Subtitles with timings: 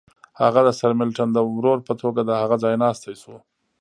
[0.41, 3.35] هغه د سرمیلټن د ورور په توګه د هغه ځایناستی شو.